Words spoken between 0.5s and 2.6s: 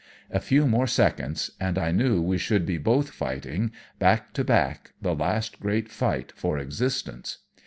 more seconds, and I knew we